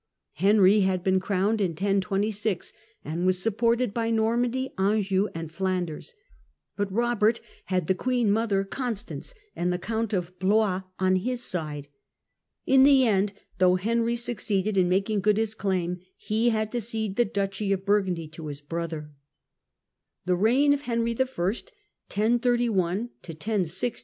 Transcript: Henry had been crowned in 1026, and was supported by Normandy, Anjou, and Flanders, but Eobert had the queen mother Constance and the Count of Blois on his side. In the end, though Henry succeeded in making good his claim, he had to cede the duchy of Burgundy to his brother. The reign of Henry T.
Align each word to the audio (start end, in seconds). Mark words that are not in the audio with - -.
Henry 0.37 0.79
had 0.79 1.03
been 1.03 1.19
crowned 1.19 1.61
in 1.61 1.73
1026, 1.73 2.73
and 3.05 3.23
was 3.23 3.37
supported 3.37 3.93
by 3.93 4.09
Normandy, 4.09 4.73
Anjou, 4.75 5.27
and 5.35 5.51
Flanders, 5.51 6.15
but 6.75 6.89
Eobert 6.91 7.39
had 7.65 7.85
the 7.85 7.93
queen 7.93 8.31
mother 8.31 8.63
Constance 8.63 9.35
and 9.55 9.71
the 9.71 9.77
Count 9.77 10.11
of 10.11 10.39
Blois 10.39 10.81
on 10.97 11.17
his 11.17 11.43
side. 11.43 11.87
In 12.65 12.83
the 12.83 13.05
end, 13.05 13.33
though 13.59 13.75
Henry 13.75 14.15
succeeded 14.15 14.75
in 14.75 14.89
making 14.89 15.19
good 15.21 15.37
his 15.37 15.53
claim, 15.53 15.99
he 16.17 16.49
had 16.49 16.71
to 16.71 16.81
cede 16.81 17.15
the 17.15 17.23
duchy 17.23 17.71
of 17.71 17.85
Burgundy 17.85 18.27
to 18.29 18.47
his 18.47 18.59
brother. 18.59 19.11
The 20.25 20.35
reign 20.35 20.73
of 20.73 20.81
Henry 20.81 21.13
T. 21.13 22.33